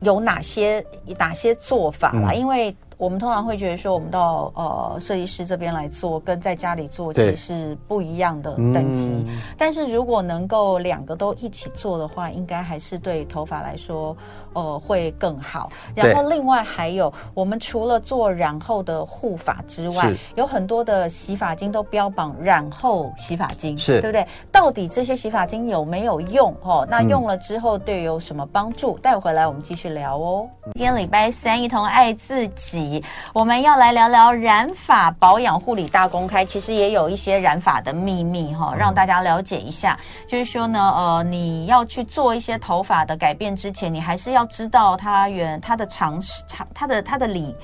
[0.00, 0.84] 有哪些
[1.18, 2.30] 哪些做法啦？
[2.32, 9.10] 嗯、因为我们通常会觉得说，我们到呃设计师这边来做，跟在家里做其实是不一样的等级。
[9.10, 14.16] 嗯、但是如果能够两个都一起做的话，应该还是对头发来说，
[14.54, 15.70] 呃，会更好。
[15.94, 24.26] 然后另外还有，我们除了做染后的护发之外，有很多的洗发精都标榜染后洗发精，是对不对？
[24.50, 26.56] 到底这些洗发精有没有用？
[26.62, 28.96] 哦，那用了之后对有什么帮助？
[29.02, 30.48] 待会回来我们继续聊哦。
[30.72, 32.93] 今天礼拜三，一同爱自己，
[33.32, 36.44] 我们要来聊聊染发保养护理大公开。
[36.44, 39.98] 其实也有一些染发的秘密哈，让大家了解一下。
[40.26, 47.54] 就是说呢，呃，你要去做一些头发的改变之前，你还是要知道它原它的常识、常它的它的理、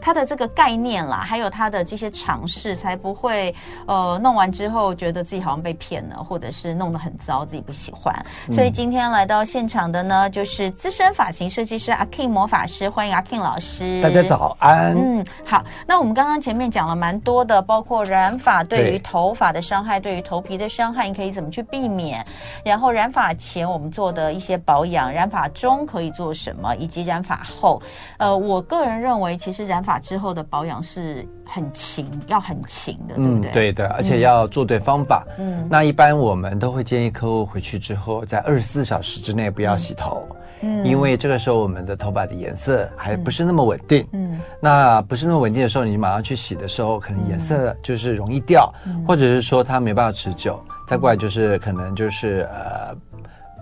[0.00, 3.54] 它的这个概念啦，还有它的这些常识，才不会
[3.86, 8.14] 呃弄完之后觉得自己好像被骗了，或者是弄得很糟，自己不喜欢。
[8.52, 14.00] 所以今天来到现场的呢，就是资深发型设计师阿 King 魔法师，欢迎阿 King 老师。
[14.02, 14.96] 大家早安。
[14.96, 15.64] 嗯，好。
[15.86, 22.24] 那我们刚刚前面讲了蛮多的，包括染发对于头发的伤害，对，于头皮的伤害，你可以怎么去避免？
[22.64, 27.80] 然后染发前我们做的一些保养，染发中可以做什么，以及染发后，
[28.18, 33.50] 呃，我个人认为，其实染发之后的保养是很勤，要很勤的，对不对？
[33.50, 35.26] 嗯，对的，而且要做对方法。
[35.38, 40.26] 嗯，那一般我们都会建议客户回去之后，在二十四小时之内不要洗头。
[40.30, 50.62] 嗯嗯，因为这个时候我们的头发的颜色还不是那么稳定，嗯，嗯，那不是那么稳定的时候，你马上去洗的时候，可能颜色就是容易掉，嗯，或者是说它没办法持久。
[50.86, 52.48] 再过来就是可能就是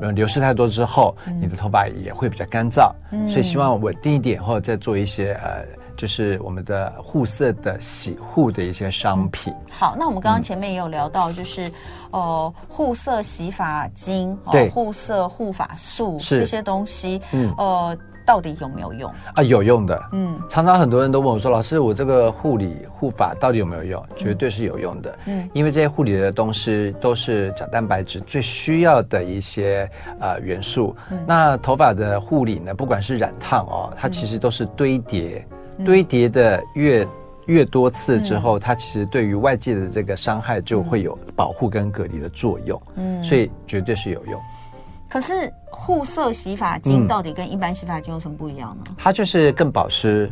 [0.01, 5.65] 呃，流失太多之后，你的头发也会比较干燥，嗯，所以希望稳定一点，或者再做一些呃。
[5.97, 9.53] 就是我们的护色的洗护的一些商品。
[9.71, 11.73] 好，那我们刚刚前面也有聊到，就是、嗯、
[12.13, 19.43] 呃护色洗发精、对护色护发素是这些东西，嗯呃到底有没有用啊？
[19.45, 30.93] 有用的，嗯，常常很多人都问我说：“老师，我这个护理护发到底有没有用？”绝对是有用的，嗯，因为这些护理的东西都是角蛋白质最需要的一些呃元素。
[31.13, 35.47] 嗯、那头发的护理呢，不管是染烫哦，它其实都是堆叠。
[35.85, 37.07] 堆叠的越
[37.47, 44.41] 越多次之后，嗯、它其实对于外界的这个伤害就会有保护跟隔离的作用，嗯，所以绝对是有用。
[45.09, 48.93] 可是护色洗发精到底跟一般洗发精有什么不一样呢？
[48.99, 50.31] 它就是更保湿。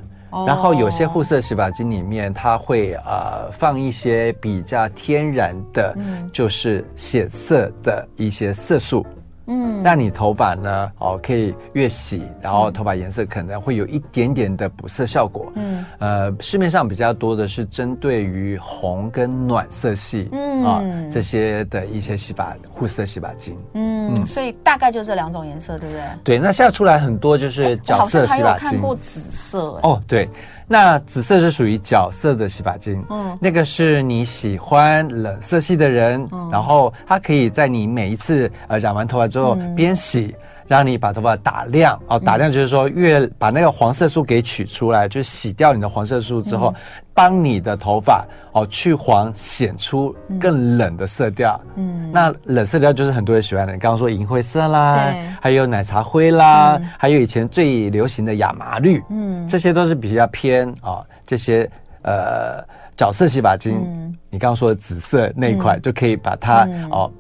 [0.49, 5.97] 然后有些护色洗发精里面，它会呃放一些比较天然的，
[6.33, 9.07] 就是显色的一些色素。
[9.47, 10.91] 嗯，那你头发呢？
[10.99, 15.53] 哦，可以越洗，然后头发颜色可能会有一点点的补色效果。
[15.55, 23.57] 嗯，呃，市面上比较多的是针对于红跟暖色系，嗯啊这些的一些洗发护色洗发精。
[23.75, 26.03] 嗯，嗯，所以大概就这两种颜色，对不对？
[26.25, 28.45] 对，那现在出来很多就是角色洗发精。
[28.45, 29.79] 我好像还有看过紫色。
[29.83, 30.29] 哦，对。
[30.67, 42.01] 那紫色是属于角色的洗发精，嗯，那个是你喜欢冷色系的人，嗯，然后它可以在你每一次呃染完头发之后边洗，嗯，让你把头发打亮。
[42.07, 46.73] 哦，打亮就是说越把那个黄色素给取出来，就洗掉你的黄色素之后。
[46.77, 46.81] 嗯
[47.15, 51.59] 帮你的头发哦去黄，显出更冷的色调。
[51.77, 53.73] 嗯，那冷色调就是很多人喜欢的。
[53.73, 59.01] 你刚刚说银灰色啦，对，还有奶茶灰啦，嗯、还有以前最流行的亚麻绿。
[59.11, 61.71] 嗯，这些都是比较偏啊、哦，这些
[62.03, 62.63] 呃
[62.97, 63.81] 角色洗发精。
[63.87, 67.13] 嗯，你刚刚说的紫色那一块、嗯、就可以把它、嗯、哦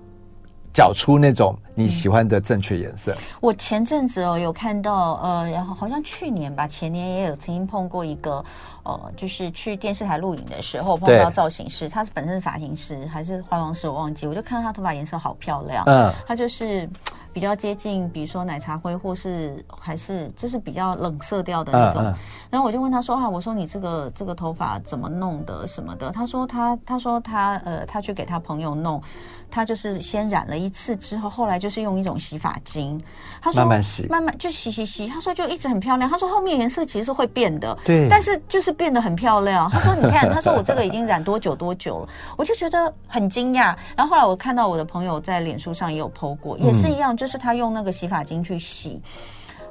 [0.74, 3.16] 搅出那种你喜欢的正确颜色。
[3.40, 8.44] 我前阵子哦有看到呃，然后好像去年吧，前年也有曾经碰过一个。
[8.86, 14.26] 哦、呃，就是去电视台录影的时候碰到造型师，他是本身是发型师还是化妆师，我忘记。
[14.26, 16.86] 我就看到他头发颜色好漂亮，嗯，他就是
[17.34, 22.02] 比较接近，比如说奶茶灰，或是还是就是比较冷色调的那种。
[22.02, 22.14] 嗯嗯、
[22.50, 29.02] 然后我就问他说：“哈、啊，我说你这个这个头发怎么弄的什么的？”他说他他说他呃，他去给他朋友弄，
[29.50, 33.02] 他就是先染了一次之后，后来就是用一种洗发精，
[33.40, 35.08] 他说慢慢洗，慢慢就洗洗洗。
[35.08, 36.08] 他说就一直很漂亮。
[36.08, 38.74] 他说后面颜色其实是会变的，对，但是就是。
[38.74, 39.70] 变得很漂亮。
[39.70, 43.72] 他说：“你看，他说我这个已经染多久多久了，我就觉得很惊讶。
[43.96, 49.00] 然后后来我看到我的朋友在脸书上也有 po 过，也是一样，就是他用那个洗发精去洗。”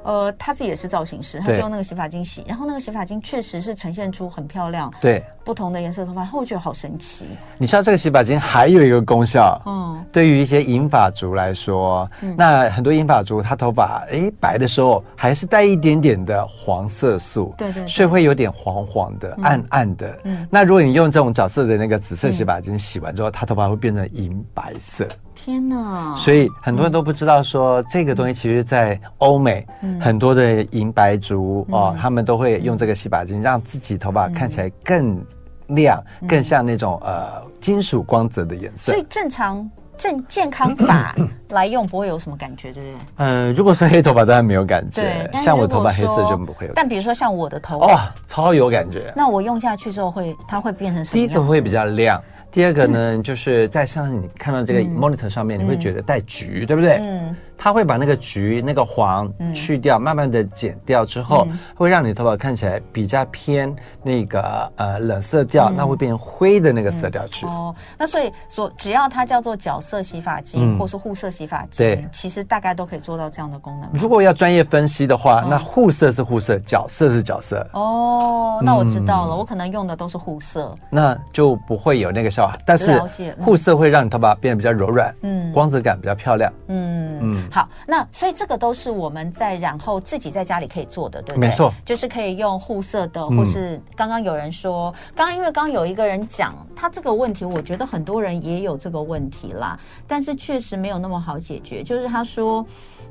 [0.04, 7.26] 呃，他自己也是造型师，他就用那个洗发精洗，然后那个洗发精确实是呈现出很漂亮，对不同的颜色头发，我觉得好神奇。
[7.58, 20.18] 你知道这个洗发精还有一个功效，嗯，对于一些银发族来说，嗯、那很多银发族他头发哎白的时候还是带一点点的黄色素，对，对对，所以会有点黄黄的、嗯、暗暗的。
[20.24, 25.06] 嗯，那如果你用这种角色的那个紫色洗发精洗完之后，他、嗯、头发会变成银白色。
[25.34, 26.14] 天呐！
[26.16, 29.66] 所以很多人都不知道说，这个东西其实，在欧美
[30.00, 35.22] 很多的银白族哦，他们都会用这个洗发精，让自己头发看起来更
[35.68, 38.92] 亮，更像那种呃金属光泽的颜色。
[38.92, 41.14] 所以正常正健康法
[41.50, 42.98] 来用不会有什么感觉，对不对？
[43.18, 46.72] 嗯，如果是黑头发当然没有感觉，像我头发黑色就不会有。
[46.74, 49.12] 但比如说像我的头发，哇，超有感觉。
[49.16, 51.14] 那我用下去之后会，它会变成什么？
[51.14, 52.20] 第一个会比较亮。
[52.50, 56.98] 第二个呢，嗯、就是在上你看到这个 monitor 上面，你会觉得带橘，嗯、对不对？
[57.00, 57.36] 嗯。
[57.56, 67.46] 它会把那个橘、那个黄去掉，嗯、慢慢的剪掉之后，嗯、会让你头发看起来比较偏那个呃冷色调，嗯、那会变成灰的那个色调去。
[67.46, 73.88] 嗯、哦，那所以说只要它叫做角色洗发精，嗯、或是护色洗发精，对，其实大概都可以做到这样的功能。
[73.92, 77.66] 如果要专业分析的话，哦、那护色是护色，角色是角色。
[77.72, 82.54] 哦，那我知道了，嗯、我可能用的都是护色，那就不会有那个效果。
[82.66, 83.00] 但是
[83.40, 87.18] 护色会让你头发变得比较柔软，嗯，光泽感比较漂亮，嗯。
[87.22, 87.43] 嗯。
[87.50, 91.48] 好，那所以这个都是我们在然后自己在家里可以做的，对不对？
[91.48, 102.64] 没错，就是可以用护色的，或是刚刚有人说，刚刚因为刚刚有一个人讲他这个问题，我觉得很多人也有这个问题啦，但是确实没有那么好解决，就是他说，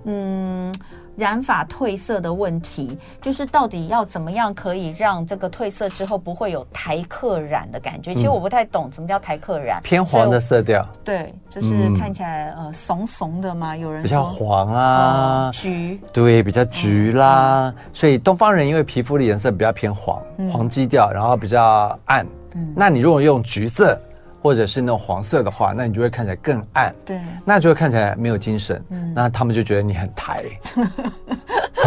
[0.05, 0.73] 嗯。
[1.15, 8.13] 染发褪色的问题，就是到底要怎么样可以让这个褪色之后不会有台客染的感觉？
[8.13, 10.87] 其实我不太懂什么叫台客染，偏黄的色调。
[11.03, 13.77] 对，就是看起来呃怂怂的嘛。
[13.77, 17.73] 有人说比较黄啊，橘，对，比较橘啦。
[17.93, 20.21] 所以东方人因为皮肤的颜色比较偏黄，
[20.51, 22.25] 黄基调，然后比较暗。
[22.55, 23.99] 嗯，那你如果用橘色。
[24.43, 30.43] 或者是那种黄色的话，那你就会看起来更暗，对，那就会看起来没有精神，嗯，那他们就觉得你很抬，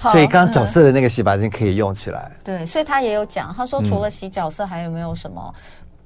[0.00, 5.52] 好，所以刚刚角色的那个洗发精可以用起来，对，所以他也有讲，他说除了洗角色，还有没有什么？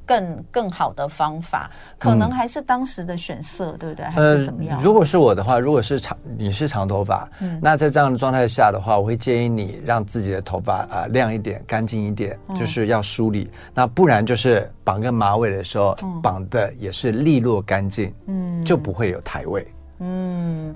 [0.07, 4.07] 更更好的方法，可能还是当时的选色，嗯、对不对？
[4.07, 4.79] 还是怎么样？
[4.79, 13.51] 呃、如果是我的话，如果是长你是长头发，嗯，那在这样的状态下的话，我会建议你让自己的头发啊、呃、亮一点、干净一点，嗯、就是要梳理。
[13.75, 19.67] 那不然就是绑个马尾的时候，嗯、绑的也是利落干净，嗯，就不会有台位。
[20.05, 20.75] 嗯，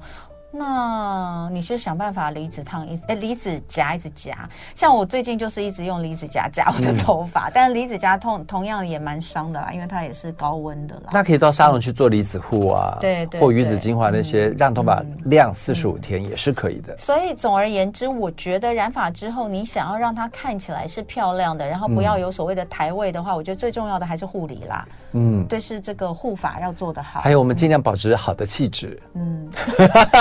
[0.59, 11.11] 那你是想办法离子烫一诶离子夹一直夹，像我最近就是一直用离子夹夹我的头发，嗯、但离子夹同同样也蛮伤的啦，因为它也是高温的啦。
[11.13, 16.97] 那可以到沙龙去做离子护啊，对对，或鱼子精华那些，让头发晾四十五天也是可以的。
[16.97, 24.89] 所以总而言之，我觉得染发之后，你想要让它看起来是漂亮的，然后不要有所谓的台位的话，嗯、我觉得最重要的还是护理啦。
[25.13, 27.21] 嗯，对，是这个护发要做得好。
[27.21, 28.99] 还有我们尽量保持好的气质。
[29.15, 29.51] 嗯。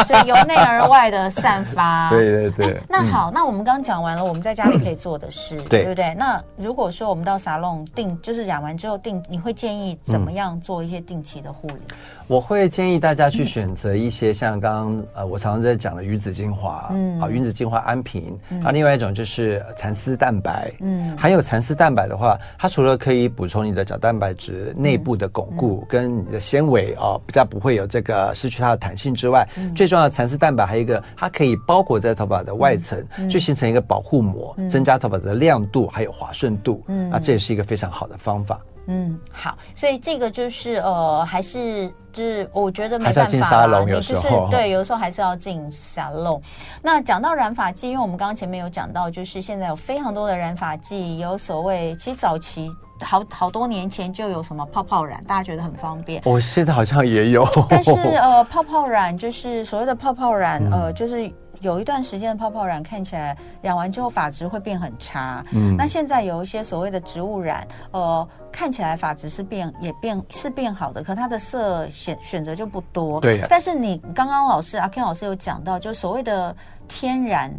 [0.25, 2.81] 由内而外的散发，对 对对。
[2.89, 6.13] 那好，嗯、那我们刚刚讲完了，我们在家里可以做的事，对，对不对？
[6.15, 11.81] 那如果说我们到沙龙定，就是染完之后定，你会建议怎么样做一些定期的护理？
[11.89, 11.95] 嗯
[12.27, 38.59] 我会建议大家去选择一些像刚刚呃，我常常在讲的鱼子精华，嗯，啊，鱼子精华安瓶，嗯、啊，另外一种就是蚕丝蛋白，嗯，含有蚕丝蛋白的话，它除了可以补充你的角蛋白质内部的巩固，跟你的纤维哦，比较不会有这个失去它的弹性之外，嗯、最重要的蚕丝蛋白还有一个，它可以包裹在头发的外层，嗯、就形成一个保护膜，嗯、增加头发的亮度还有滑顺度，嗯，那这也是一个非常好的方法。
[38.87, 46.41] 嗯，好，所以这个就是呃，还是就是我觉得没办法，还是要进沙龙，有时候，就是对，有时候还是要进沙龙。
[46.81, 52.69] 那讲到染发剂，因为我们刚刚前面有讲到，就是现在有非常多的染发剂，有所谓，其实早期
[53.03, 56.21] 好好多年前就有什么泡泡染，大家觉得很方便。
[56.25, 61.31] 我、哦、现在好像也有，但是呃， 泡泡染就是所谓的泡泡染，嗯、呃，就是。
[61.61, 73.47] 有一段时间的泡泡染看起来染完之后发质会变很差，嗯，那现在有一些所谓的植物染，呃，看起来发质是变也变是变好的，可它的色选选择就不多，对啊。
[73.49, 76.55] 但是你刚刚老师阿 Ken 老师有讲到，就所谓的
[76.87, 77.51] 天然。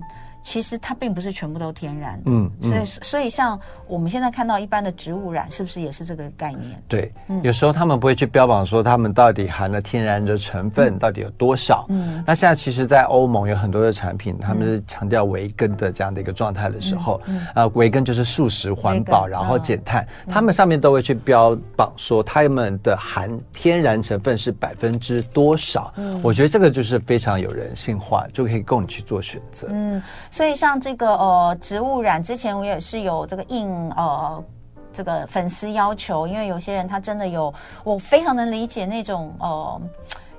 [0.46, 6.80] 其实它并不是全部都天然的，嗯，嗯，所以所以像我们现在看到一般的植物染，是不是也是这个概念？
[6.87, 30.00] 对，嗯，有时候他们不会去标榜说他们到底含了天然的成分到底有多少，嗯，那现在其实，在欧盟有很多的产品，他们是强调维根的这样的一个状态的时候，嗯，啊，维根就是素食环保，然后减碳，他们上面都会去标榜说他们的含天然成分是百分之多少，嗯，我觉得这个就是非常有人性化，就可以供你去做选择，嗯。
[30.37, 34.44] 所以像这个呃植物染，之前我也是有这个应呃
[34.92, 37.51] 这个粉丝要求，因为有些人他真的有，
[37.83, 39.81] 我非常能理解那种呃。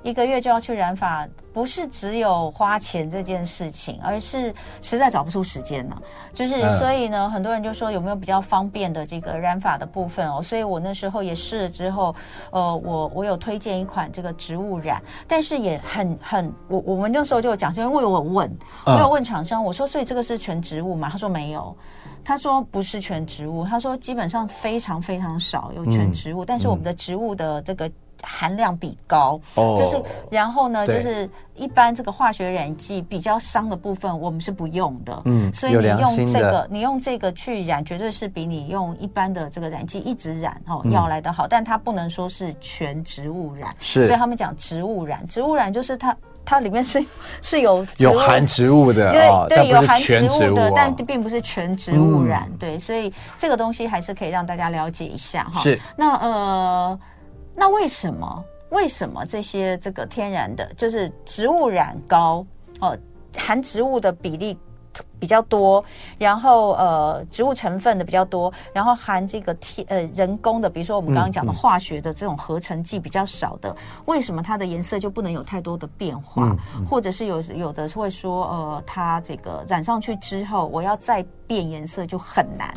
[0.02, 6.02] 一个月就要去染发，不是只有花钱这件事情，而是实在找不出时间了。
[6.32, 10.40] 就是所以呢，很多人就说有没有比较方便的这个染发的部分哦。
[10.40, 12.14] 所以我那时候也试了之后，
[12.50, 18.50] 呃，我我有推荐一款这个植物染，但是也很很，我我们那时候就有讲，因为我有问，
[18.86, 21.08] 我有问厂商，我说所以这个是全植物吗？
[21.10, 21.76] 他说没有，
[22.24, 27.90] 他说不是全植物，他说基本上非常非常少有全植物，嗯、但是我们的植物的这个。
[28.22, 35.22] 含量比高，哦、就是然后呢，就是一般这个化学染剂比较伤的部分，我们是不用的。
[35.24, 41.46] 嗯，所以你用这个，你用这个去染，绝对是比你用一般的这个染剂一直染哦要来的好。
[41.46, 47.04] 嗯、但它不能说是全植物染，是，所以他们讲植物染，植物染就是它它里面是
[47.40, 52.48] 是有有含植物的，对、哦、对，有含植物的，但并不是全植物染。
[52.50, 55.60] 嗯、对，所以这个东西还是可以让大家了解一下哈。
[55.62, 56.98] 是，那呃。
[57.58, 58.44] 那为什么？
[58.70, 62.46] 为什么这些这个天然的，就是植物染膏
[62.80, 62.96] 哦，
[63.34, 64.56] 含植物的比例
[65.18, 65.82] 比较多，
[66.18, 76.54] 然后呃，植物成分的比较多，然后含这个天呃人工的，比如说我们刚刚讲的化学的这种合成剂比较少的，嗯嗯、为什么它的颜色就不能有太多的变化？
[76.88, 82.72] 或者是有有的会说，呃，它这个染上去之后，我要再变颜色就很难。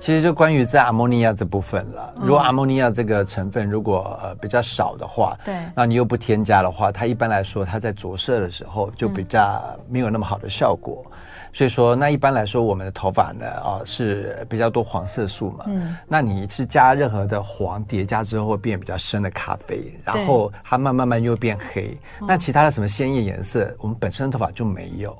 [0.00, 2.14] 其实就关于在阿摩尼亚这部分了。
[2.16, 11.04] 如果阿摩尼亚这个成分如果呃比较少的话，对，那你又不添加的话，它一般来说它在着色的时候就比较没有那么好的效果。
[11.06, 11.12] 嗯、
[11.52, 15.66] 所以说，那一般来说我们的头发呢，啊、呃、是比较多黄色素嘛。
[15.68, 15.94] 嗯。
[16.08, 21.96] 那你是加任何的黄叠加之后会变比较深的咖啡，然后它慢慢慢又变黑。
[22.26, 25.14] 那其他的什么鲜艳颜色，我们本身的头发就没有。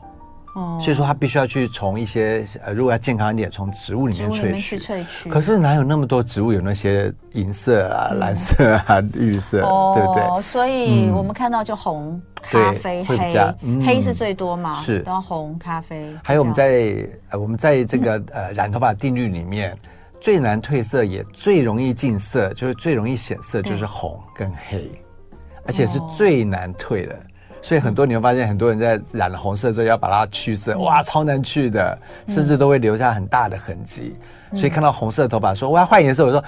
[0.81, 4.79] 所以说，它必须要去从一些呃，如果要健康一点，从植物里面萃取。
[4.79, 5.29] 萃取。
[5.31, 9.59] 可是哪有那么多植物有那些银色啊、蓝色啊、 绿色，
[9.95, 10.43] 对不对？
[10.43, 13.17] 所以我们看到就红、咖啡、黑，
[13.85, 14.77] 黑是最多嘛？
[14.83, 14.99] 是。
[15.01, 16.13] 然后红、咖啡。
[16.25, 19.77] 还有我们在呃，我们在这个呃染头发定律里面，
[20.21, 24.91] 最难褪色也最容易进色，就是最容易显色，就是红跟黑，
[25.65, 27.17] 而且是最难褪的。
[27.63, 34.17] 所以很多你会发现，很多人在染了红色之后要把它去色，哇，超难去的，甚至都会留下很大的痕迹。
[34.55, 36.43] 所以看到红色的头发，说我要换颜色，我说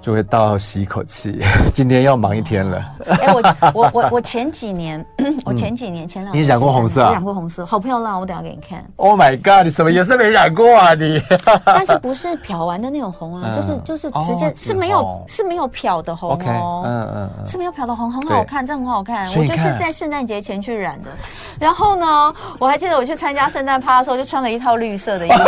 [0.00, 1.40] 就会倒吸一口气，
[1.72, 2.84] 今天要忙一天了。
[3.06, 5.04] 哎，我我我我前几年，
[5.44, 8.84] 我前几年前两年你染过红色，染过红色，好漂亮，我等下给你看。
[8.96, 9.64] Oh my god！
[9.64, 11.22] 你什么颜色没染过啊你？
[11.64, 19.28] 但是不是漂完的那种红啊，就是就是直接是没有是没有漂的红哦，嗯嗯，是没有漂的红，很好看，这很好看。
[19.36, 21.10] 我就是在圣诞节前去染的，
[21.62, 25.38] 然后呢，我还记得我去参加圣诞趴的时候，就穿了一套绿色的衣服，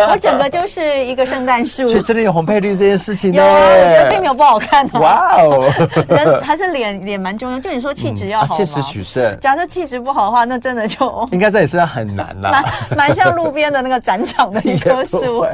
[0.10, 1.86] 我整个就是一个圣诞树。
[1.88, 3.36] 所以真的有红配绿这件事情呢？
[3.36, 4.98] 有啊，我觉得并没有不好看的。
[4.98, 5.70] 哇哦，
[6.08, 7.60] 人还是脸脸蛮重要。
[7.60, 9.38] 就你说气质要好，气质取胜。
[9.38, 12.50] 假设气质不好的话，那真的就 应该在你身上很难啦。
[12.50, 12.64] 蛮
[12.96, 15.46] 蛮像路边的那个展场的一棵树，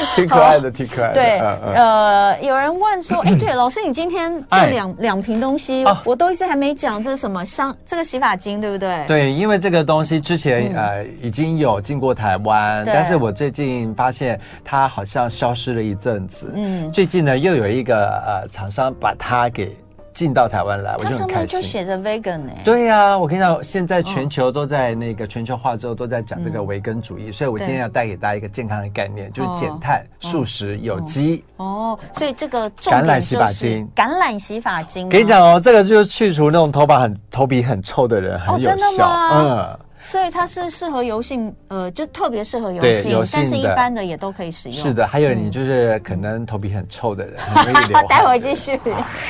[0.16, 1.14] 挺可爱的，挺可爱的。
[1.14, 1.38] 对，
[1.74, 7.76] 呃，有人问说， 哎，对，老师，你今天这两两瓶东西，我都一直还没讲，这是什么香？
[7.84, 9.04] 这个洗发精，对不对？
[9.06, 16.52] 对，因为这个东西之前呃已经有进过台湾，但是我最近发现它好像消失了一阵子。
[16.54, 19.76] 嗯，最近呢又有一个呃厂商把它给。
[20.16, 21.28] 进到台湾来，我就很开心。
[21.28, 22.52] 它上面就写着 vegan 呢。
[22.64, 31.44] 对呀，我跟你讲，现在全球都在那个全球化之后都在讲这个维根主义，所以我今天要带给大家一个健康的概念，就是减碳、素食、有机。
[31.58, 35.08] 哦，所以这个橄榄洗发精，橄榄洗发精。
[35.10, 39.10] 跟你讲哦，这个就是去除那种头发很头皮很臭的人很有效。
[39.34, 39.78] 嗯。
[40.06, 44.78] 所以它是适合油性，呃，就特别适合油性，油性，但是一般的也都可以使用。
[44.78, 47.34] 是的，还有你就是可能头皮很臭的人，
[48.08, 48.80] 待会儿继续。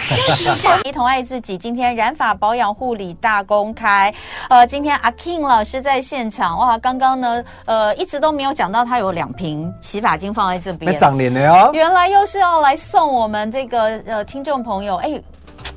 [0.05, 1.57] 休息一下，一同爱自己。
[1.57, 4.13] 今天染发保养护理大公开，
[4.51, 11.71] 呃，今天阿 King 老师在现场哇，刚刚呢，呃，一直都没有讲到他有两瓶洗发精放在这边，没赏脸的哟。
[11.73, 15.19] 原来又是要来送我们这个呃听众朋友，哎。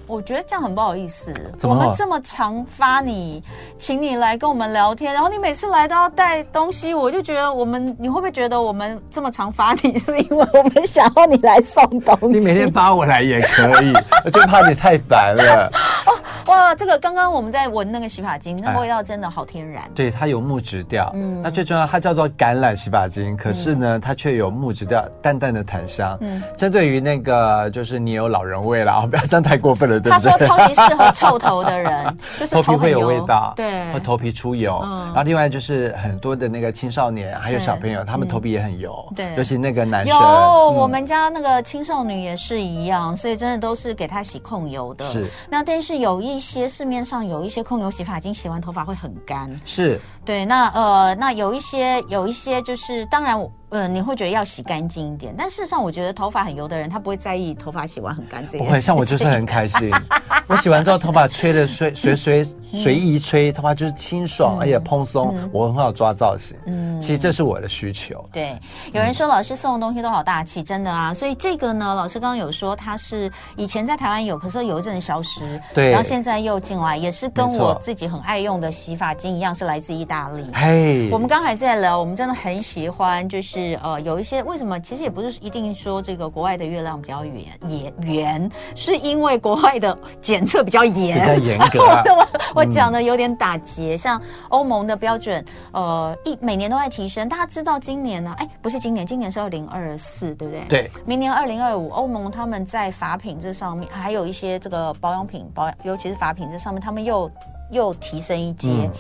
[0.09, 1.31] 我觉得这样很不好意思。
[1.61, 3.43] 我们这么常发你，
[3.77, 12.39] 请你来跟我们聊天，然后你每次来都要带东西，我就觉得我们，你会不会觉得我们这么常发你，是因为我们想要你来送东西？
[12.39, 13.93] 你每天发我来也可以，
[14.25, 15.71] 我就怕你太烦了。
[16.47, 19.83] 哇，这个刚刚我们在闻那个洗发精，那个味道真的好天然。
[19.93, 21.11] 对，它有木质调。
[21.13, 26.17] 嗯，那最重要，它叫做橄榄洗发精，可是呢，它却有木质调，淡淡的檀香。
[26.21, 29.98] 嗯，针对于那个就是你有老人味了啊， 不要这样太过分了。
[29.99, 34.79] 他说超级适合臭头的人， 就是头皮会有味道，对，会头皮出油。
[34.81, 39.11] 然后另外就是很多的那个青少年还有小朋友，他们头皮也很油。
[39.15, 40.15] 对，尤其那个男生。
[40.15, 45.09] 有，我们家那个青少女也是一样，所以真的都是给他洗控油的。
[45.11, 45.27] 是。
[45.49, 49.49] 那但是有一些市面上有一些控油洗发精，洗完头发会很干。
[49.65, 49.99] 是。
[50.23, 53.51] 对，那呃，那有一些有一些就是，当然我。
[53.69, 58.59] 呃，你会觉得要洗干净一点，但事实上，我觉得头发很油的人，他不会在意头发洗完很干净。
[58.59, 59.91] 不会，像我就是很开心，
[60.47, 66.57] 我洗完之后头发吹的随随随随意吹，头发就是清爽而且蓬松，我很好抓造型。
[66.65, 68.23] 嗯，其实这是我的需求。
[68.31, 68.57] 对，
[68.93, 71.13] 有人说老师送的东西都好大气，真的啊。
[71.13, 80.45] 所以这个呢，老师刚刚有说他是以前在台湾有，可是有一阵消失，对，然后现在又进来，也是跟我自己很爱用的洗发精一样，是来自意大利。
[80.53, 83.79] 嘿，我们刚才在聊，我们真的很喜欢，就是。
[83.81, 84.77] 呃，有一些为什么？
[84.81, 92.03] 其实也不是一定说这个国外的月亮比较圆，也圆，是因为国外的检测比较严，比较严格、啊。
[92.11, 97.29] 我我讲的有点打结，嗯、像欧盟的标准，呃，一每年都在提升。
[97.29, 98.33] 大家知道今年呢？
[98.37, 100.65] 哎，不是今年，今年是二零二四，对不对？
[100.67, 100.91] 对。
[101.05, 107.29] 明年二零二五，欧盟他们在法品这上面，还有一些这个保养品保，尤其是法品这上面，他们又
[107.71, 108.69] 又提升一阶。
[108.69, 108.91] 嗯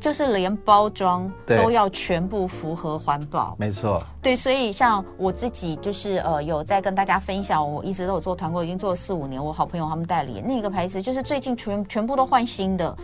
[0.00, 4.00] 就是连包装都要全部符合环保，没错。
[4.22, 9.44] 对，所以像我自己就是呃有在跟大家分享，我一直都有做团购，已经做了四五年。
[9.44, 12.96] 我好朋友他们代理那个牌子，就是最近全全部都换新的。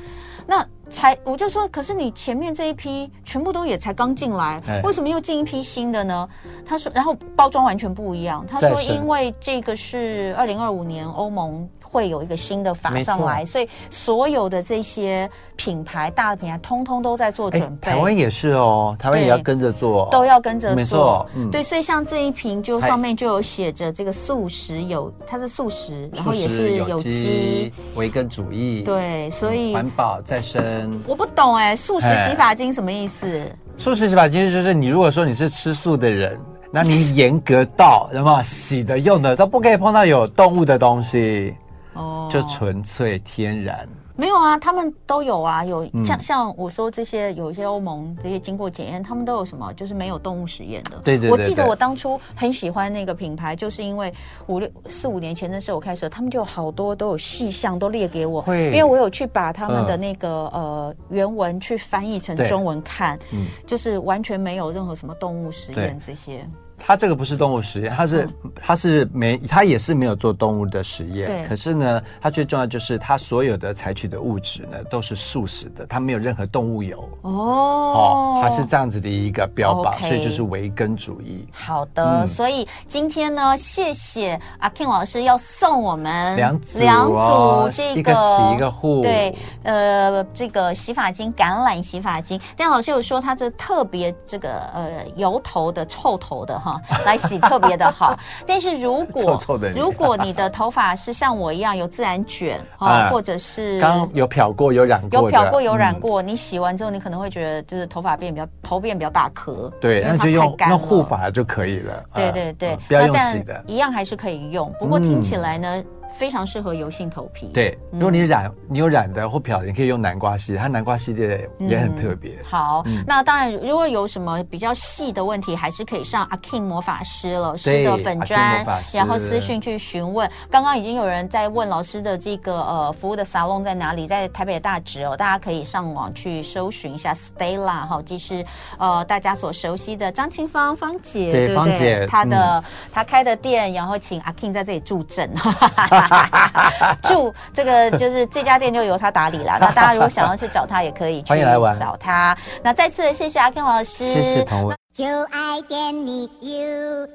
[0.47, 6.29] 那才我就说，可是你前面这一批全部都也才刚进来，为什么又进一批新的呢？
[6.65, 8.47] 他说，然后包装完全不一样。
[8.49, 11.69] 他说，因为这个是二零二五年欧盟。
[11.95, 17.92] 会有一个新的法上来，所以所有的这些品牌，大的品牌，通通都在做准备。
[17.92, 21.24] 台湾也是哦，台湾也要跟着做，都要跟着做。
[21.36, 28.82] 嗯，对，所以像这一瓶，就上面就有写着这个素食有，它是素食，然后也是有机，维根主义。
[28.82, 31.01] 对，所以环保再生。
[31.07, 33.40] 我不懂哎，素食洗发精什么意思？
[33.76, 36.36] 素食洗发精就是你如果说你是吃素的人，
[36.72, 41.55] 那你严格到什么洗的用的都不可以碰到有动物的东西。
[41.95, 43.88] 哦，就纯粹天然。
[44.16, 50.92] 没有啊，他们都有啊，有像、嗯、像我说这些，有一些欧盟这些经过检验，他们都有什么，就是没有动物实验的。
[51.03, 51.30] 对对对，对。
[51.32, 54.14] 我记得我当初很喜欢那个品牌，就是因为
[54.47, 66.49] 五六四五年前的时候我开始，他们就有好多都有细项都列给我，因为我有去把他们的那个、嗯、呃原文去翻译成中文看，嗯，就是完全没有任何什么动物实验这些。
[66.87, 71.26] 它这个不是动物实验，它是、嗯、它是没它也是没有做动物的实验。
[71.26, 71.49] 对。
[71.49, 77.09] 可是呢，它最重要就是它所有的采取的物质呢都是素食的，它没有任何动物油。
[77.22, 77.32] 哦。
[77.32, 81.47] 哦，它是这样子的一个标榜，okay、所以就是维根主义。
[81.53, 89.01] 好的，嗯、所以今天呢，谢谢阿 King 老师要送我们两组两组这个一个洗一个护。
[89.03, 96.74] 对，呃，这个洗发精橄榄洗发精，但老师有说它这特别这个呃油头的臭头的哈。
[97.05, 98.16] 来洗特别的好，
[98.47, 99.41] 但是如果
[99.75, 112.05] 如果你的头发是像我一样有自然卷啊，或者是刚有漂过有染过有漂过有染过，你洗完之后你可能会觉得就是头发变比较头变比较大颗，对，那就用那护发就可以了。
[112.14, 114.72] 对对对，不要用洗的，一样还是可以用。
[114.79, 115.83] 不过听起来呢。
[116.15, 117.49] 非常适合油性头皮。
[117.49, 122.33] 对，如果你染，嗯、你有染的或漂的，你可以用南瓜系列，它南瓜系列也很特别。
[122.37, 130.31] 嗯、好，嗯、那当然，如果有什么比较细的问题，还是可以上阿 King 魔法师老师的粉砖，然后私讯去询问。
[130.51, 138.45] 刚刚已经有人在问老师的这个呃服务的沙龙在哪里，在台北的大直哦，大家可以上网去搜寻一下 Stella 哈，就是
[138.79, 141.73] 呃大家所熟悉的张清芳芳姐，对，对不对？
[141.73, 145.29] 芳姐，她的她、嗯、开的店，然后请阿 King 在这里助阵。
[147.03, 149.57] 住这个就是这家店就由他打理了。
[149.61, 152.37] 那大家如果想要去找他，也可以去欢迎来玩找他。
[152.63, 154.45] 那再次谢谢阿 Ken 老师，谢谢
[154.93, 157.15] 就爱点你 UFO。